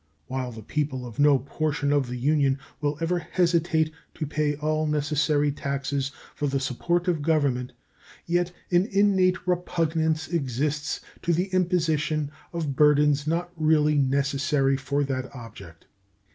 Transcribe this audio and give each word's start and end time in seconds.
While 0.25 0.51
the 0.51 0.63
people 0.63 1.05
of 1.05 1.19
no 1.19 1.37
portion 1.37 1.93
of 1.93 2.07
the 2.07 2.17
Union 2.17 2.57
will 2.81 2.97
ever 3.01 3.19
hesitate 3.19 3.91
to 4.15 4.25
pay 4.25 4.55
all 4.55 4.87
necessary 4.87 5.51
taxes 5.51 6.11
for 6.33 6.47
the 6.47 6.59
support 6.59 7.07
of 7.07 7.21
Government, 7.21 7.73
yet 8.25 8.51
an 8.71 8.87
innate 8.87 9.45
repugnance 9.47 10.27
exists 10.27 11.01
to 11.21 11.33
the 11.33 11.49
imposition 11.53 12.31
of 12.51 12.75
burthens 12.75 13.27
not 13.27 13.51
really 13.55 13.99
necessary 13.99 14.75
for 14.75 15.03
that 15.03 15.29
object. 15.35 15.85